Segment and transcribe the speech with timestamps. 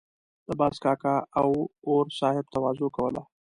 [0.47, 1.49] د باز کاکا او
[1.87, 3.21] اور صاحب تواضع کوله.